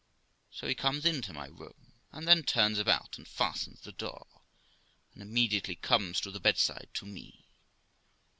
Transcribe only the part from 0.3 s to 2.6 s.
So he comes into my room, and then